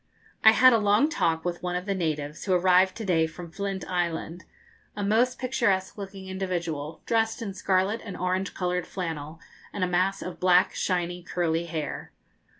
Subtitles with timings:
[0.43, 3.51] I had a long talk with one of the natives, who arrived to day from
[3.51, 4.45] Flint Island
[4.95, 9.39] a most picturesque looking individual, dressed in scarlet and orange coloured flannel,
[9.71, 12.11] and a mass of black, shiny, curly hair.